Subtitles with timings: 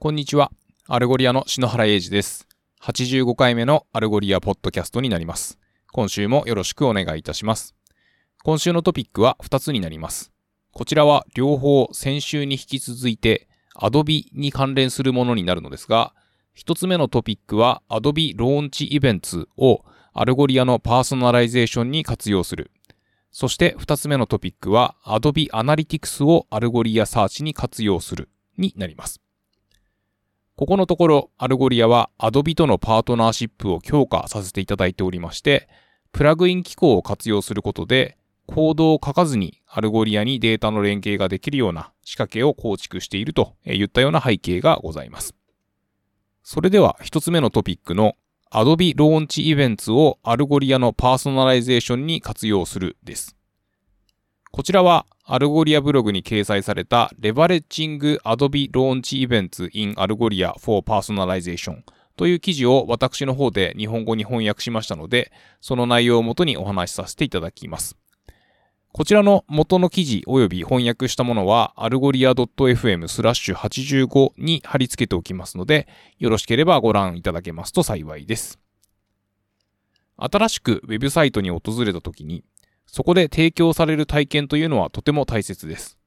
[0.00, 0.52] こんにちは。
[0.86, 2.46] Algolia の篠原英二です。
[2.82, 5.58] 85回目の Algolia ポッドキャストになります。
[5.90, 7.74] 今週もよろしくお願いいたします。
[8.44, 10.30] 今週のトピックは2つになります。
[10.70, 16.14] こちらは両方先週に引き続いて Adobe に関連するものになるのですが、
[16.56, 22.70] 1つ目のトピックは Adobe Launch イベントを Algolia のパーソナライゼーションに活用する。
[23.32, 28.28] そして2つ目のトピックは Adobe Analytics を Algolia Search に活用する
[28.58, 29.20] になります。
[30.58, 35.68] ここのところ、 Algolia は Adobe とのパートナーシップを強化させていただいておりまして、
[36.10, 45.32] プラグイン機構を活用することで、コードを書かずに Algolia にデータの連携ができるような仕掛けを構築しているといったような背景がございます。
[46.42, 48.16] それでは一つ目のトピックの
[48.50, 53.37] Adobe Launch イベントを Algolia のパーソナライゼーションに活用するです。
[54.50, 61.82] こちらは Algolia ブログに掲載された Leveraging Adobe Launch Events in Algolia for Personalization
[62.16, 67.96] という記事を私の方で日本語に翻訳しましたので、その内容をもとにお話しさせていただきます。
[68.90, 75.86] こちらの元の記事及び翻訳したものは、 Algolia .fm スラッシュ85に貼り付けておきますので、
[76.18, 78.58] よろしければご覧いただけますと幸いです。
[80.16, 82.42] 新しくウェブサイトに訪れた時に、
[82.88, 85.98] そこで提供される体験というのはとても大切です。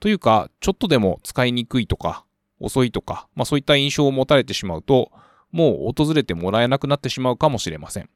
[0.00, 2.24] というか、ちょっとでも使いにくいとか、
[2.58, 5.12] 遅いとか、まあそういった印象を持たれてしまうと、
[5.52, 8.08] もう訪れてもらえなくなってしまうかもしれません。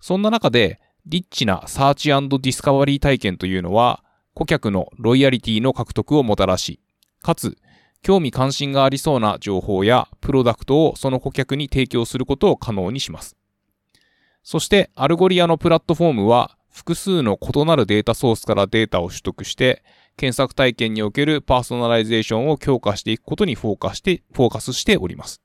[0.00, 6.80] そんな中で、リッチなサーチディスカバリー体験というのは、顧客のロイヤリティの獲得をもたらし、
[7.22, 7.58] かつ、
[8.02, 13.36] 興味関心がありそうな情報やプロダクトをその顧客に提供することを可能にします。
[14.42, 19.82] そして、 Algolia のプラットフォームは、複数の異なるデータソースからデータを取得して、
[20.16, 25.42] 検索体験におけるパーソナライゼーションを強化していくことにフォーカスして、フォーカスしております。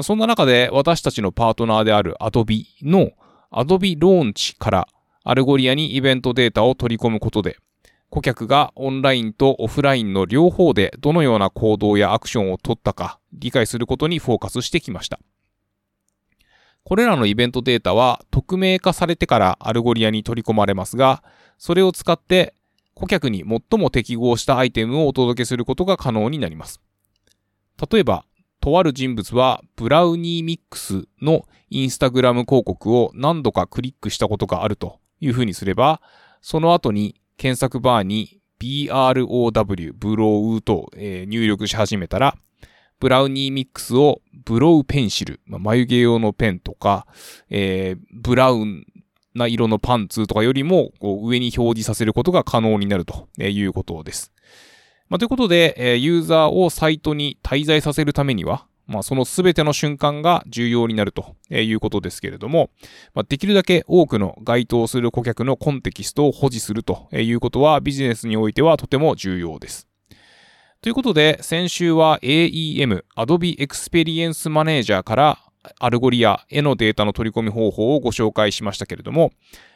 [0.00, 3.10] そんな中で私たちのパートナーである Adobe の
[3.52, 4.88] Adobe Launch から
[5.24, 7.58] Algolia にイベントデータを取り込むことで、
[8.08, 15.20] 顧客がオンラインとオフラインの両方でどのような行動やアクションを取ったか理解することにフォーカスしてきました。
[16.84, 21.22] これらのイベントデータは匿名化されてから Algolia に取り込まれますが、
[21.58, 22.54] それを使って
[22.94, 26.80] 顧客に最も適合したアイテムをお届けすることが可能になります。
[27.90, 28.24] 例えば、
[28.60, 36.02] とある人物はブラウニーミックスのインスタグラム広告を何度かクリックしたことがあるというふうにすれば、
[36.42, 42.36] その後に検索バーに BROW、ブロウと、えー入力し始めたら、
[43.00, 47.06] ブラウニーミックスをブロウペンシル、まあ眉毛用のペンとか、
[47.48, 48.86] えーブラウン
[49.34, 54.32] な色のパンツとかよりもこう上に表示させることが可能になるということです。
[55.08, 62.70] まあ、ということで、えーユーザーをサイトに滞在させるためには、まあ、そのすべての瞬間が重要になるということですけれども、
[63.14, 69.89] まあ、できるだけ多くの該当する顧客のコンテキストを保持するということはビジネスにおいてはとても重要です。
[70.82, 75.38] ということで、先週は AEM、Adobe Experience Manager から
[75.78, 79.30] Algolia へのデータの取り込み方法をご紹介しましたけれども、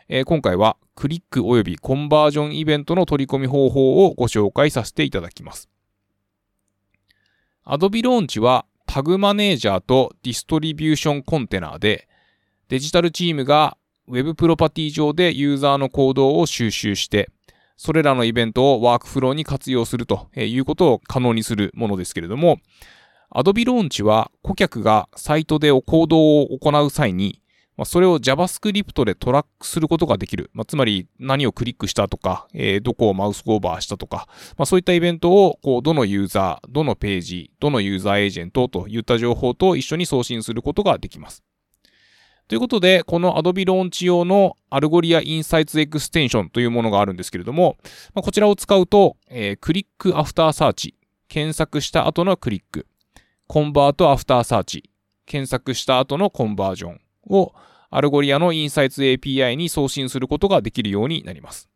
[0.08, 5.68] えー今回はクリック及びコンバージョンイベントの取り込み方法をご紹介させていただきます。
[7.66, 12.08] Adobe Launch はタグマネージャーとディストリビューションコンテナーで
[12.70, 13.76] デジタルチームが
[14.08, 17.28] Web プロパティ上でユーザーの行動を収集して
[17.76, 22.58] それらのイベントをワークフローに活用するということを可能にするものですけれども
[23.34, 27.40] Adobe Launch は顧客がサイトで行動を行う際に
[27.84, 30.50] それを JavaScript でトラックすることができる。
[30.52, 41.42] まあつまり何をクリックしたとか、えーどこをマウスオーバーしたとか、まあ、そういったイベントをこうどのユーザー、どのページ、どのユーザーエージェントといった情報と一緒に送信することができます。
[42.46, 47.76] ということで、この Adobe Launch 用の Algolia Insights エクステンションというものがあるんですけれども、
[48.14, 50.94] まあ、こちらを使うと、えー click after search、
[51.28, 52.86] 検索した後のクリック、
[53.46, 54.90] convert after search、
[55.26, 57.54] 検索した後のコンバージョンを
[57.90, 61.68] アルゴリアのインサイツ API に送信することができるようになります。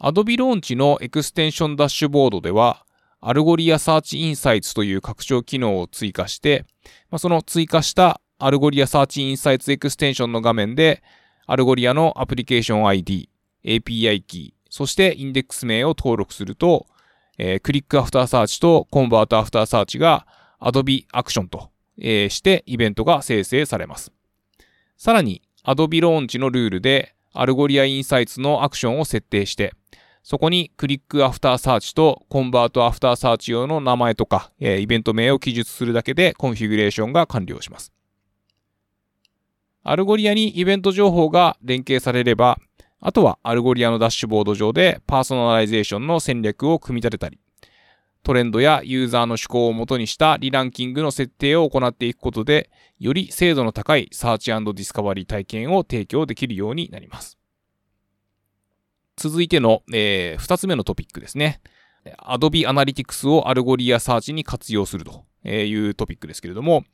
[0.00, 2.84] Adobe Launch のエクステンションダッシュボードでは、
[3.20, 6.66] Algolia Search Insights という拡張機能を追加して、
[7.10, 11.02] まあその追加した Algolia Search Insights エクステンションの画面で、
[11.46, 13.28] Algolia のアプリケーション ID、
[13.64, 16.86] API キー、そしてインデックス名を登録すると、
[17.36, 20.26] えー click after search と convert after search が
[20.60, 24.12] Adobe アクションと、えーしてイベントが生成されます。
[24.96, 29.74] さらに Adobe Launch のルールで Algolia Insights のアクションを設定して、
[30.22, 37.92] そこに click after search と convert after search 用の名前とか、えー、イベント名を記述するだけでコンフィギュレーションが完了します。
[39.82, 42.58] Algolia にイベント情報が連携されれば、
[43.00, 47.38] あとは Algolia のダッシュボード上でパーソナライゼーションの戦略を組み立てたり、
[48.22, 57.38] トレンドやユーザーの趣向をもとにしたリランキングの設定を行っていくことで、より精度の高いサーチディスカバリー体験を提供できるようになります。
[59.16, 61.60] 続いての、えー、2つ目のトピックですね。
[62.18, 66.84] Adobe Analytics を Algolia Search に活用するとえいうトピックですけれども、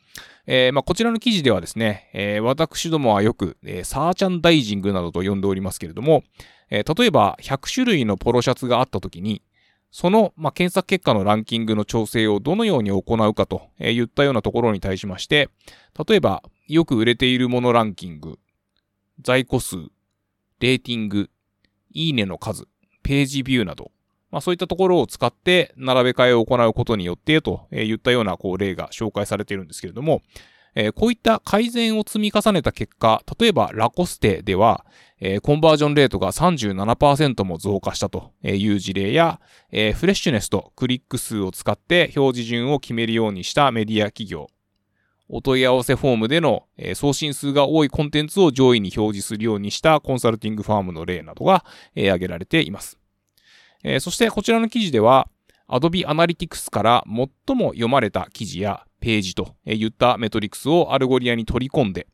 [0.47, 6.23] えー、まあ、こちらの記事ではですね、えー、私どもはよく、えー、サーチャンダイジングなどと呼んでおりますけれども、
[6.71, 9.43] え例えば100種類のポロシャツがあったときに、
[9.91, 15.51] その、まあ、検索結果のランキングの調整をどのように行うかといったようなところに対しまして、
[16.09, 18.41] 例えば、よく売れているものランキング、
[19.23, 19.77] 在庫数、
[20.59, 21.31] レーティング、
[21.93, 22.67] いいねの数、
[23.05, 23.93] ページビューなど、
[24.35, 30.23] まあそういったところを使って並べ替えを行うことによってといったようなこう例が紹介されているんですけれども、
[30.75, 34.85] え、こういった改善を積み重ねた結果、例えばラコステでは、
[35.21, 39.41] え、コンバージョンレートが37%も増加したという事例や、
[39.71, 44.49] え、フレッシュネスとクリック数を使って表示順を決めるようにしたメディア企業、
[45.29, 46.65] お問い合わせフォームでの、
[46.95, 51.65] 送信数が多いコンテンツを上位に表示するようにしたコンサルティングファームの例などが、
[51.97, 52.99] 挙げられています。
[53.85, 55.29] えー、そしてこちらの記事では、
[55.69, 62.07] Adobe Analytics から最も読まれた記事やページといったメトリクスを Algolia に取り込んで、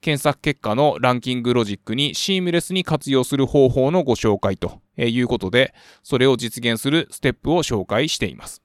[0.00, 8.62] 検索結果のランキングロジックにシームレスに活用する方法のご紹介ということで、それを実現するステップを紹介しています。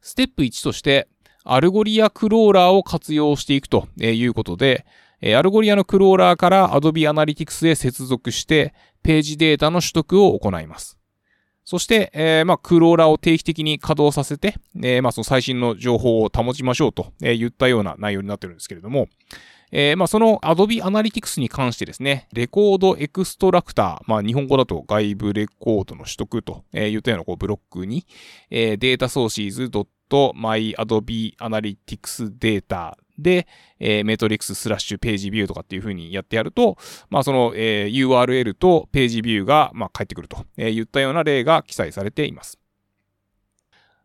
[0.00, 1.08] ステップ1として、
[1.44, 4.84] Algolia クローラーを活用していくということで、
[5.20, 10.98] え Algolia のクローラーから Adobe Analytics へ接続して、ページデータの取得を行います。
[11.64, 19.08] そして、えー、まあ、クローラーを定期的に稼働させて、えー、まあ、その最新の情報を保ちましょうと、えー、言ったような内容になってるんですけれども、
[19.70, 28.06] えー、まあ、その Adobe Analytics に関してですね、レコードエクストラクター、まあ、日本語だと外部レコードの取得と、え言ったようなこうブロックに、
[28.48, 28.96] えー、デ
[33.18, 33.46] で、
[33.80, 36.76] えー、メトリックススラッシュページビューとかっていう風にやってやると、
[37.10, 42.58] まあその、えー、URL とページビューが、まあ、返ってくると、えー、言ったような例が記載されています。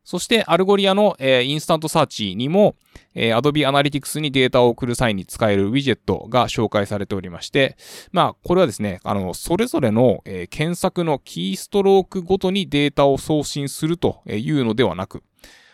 [0.03, 2.75] そして、 Algolia の、えー、インスタントサーチにも、
[3.15, 7.77] えー、Adobe Analytics にデータを送る際に使えるウィジェットが紹介されておりまして、
[8.11, 15.23] まあ、これはですね、あの、それぞれの、えー、検索のキーストロークごとにデータを送信するというのではなく、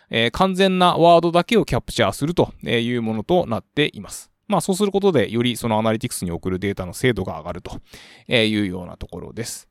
[0.09, 4.31] え、完全なワードだけをキャプチャーするというものとなっています。
[4.47, 7.79] まあそうすることでよりそのアナリティクスに送るデータの精度が上がると
[8.27, 9.69] いうようなところです。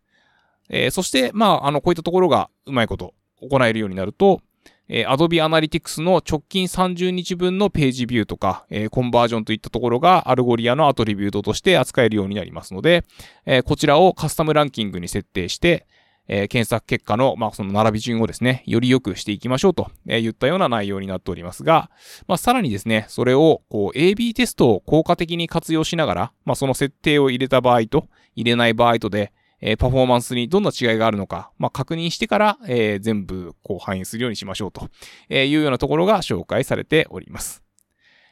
[0.71, 4.41] え、そして、まあ、あの、こういったところがうまいこと行えるようになると、
[4.89, 13.05] え、Adobe Analytics の直近30日分のページビューとか、え、コンバージョンといったところが Algolia のアトリビュートとして扱えるようになりますので、
[13.45, 15.87] え、こちらをカスタムランキングに設定して、
[16.29, 21.91] えー、検索結果の、まあ、その並び順をですね、より良くしていきましょうと、えー、言ったような内容になっておりますが、
[22.27, 34.89] まあ、さらにですね、それを、こう、AB テストを効果的に活用しながら、まあ、その設定を入れた場合と、入れない場合とで、えー、パフォーマンスにどんな違いがあるのか、まあ、確認してから、えー、全部、こう、反映するようにしましょうと、
[35.29, 37.68] えいうようなところが紹介されております。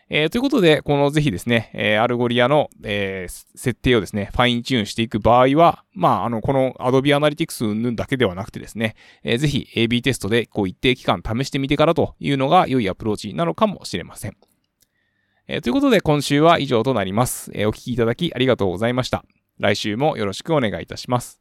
[0.09, 8.95] えー、ということで、このぜひですね、えー、 Algolia の、えー、設定をですね、ファインチューンしていく場合は、まあ、あの、この Adobe Analytics だけではなくてですね、
[9.25, 14.37] えー、ぜひ AB テストでこう一定期間試してみてからというのが良いアプローチなのかもしれません。
[15.49, 17.51] えー、ということで、今週は以上となります。
[17.53, 19.25] えー、お聞きいただきありがとうございました。
[19.59, 21.41] 来週もよろしくお願いいたします。